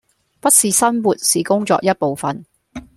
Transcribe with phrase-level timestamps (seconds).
[0.39, 2.43] 不是生活是工作一部分